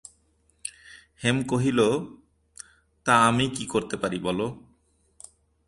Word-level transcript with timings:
হেম 1.23 1.37
কহিল, 1.43 1.79
তা 3.05 3.13
আমি 3.27 3.49
কী 3.49 3.65
করিতে 3.65 3.97
পারি 3.97 4.19
বলো। 4.19 4.47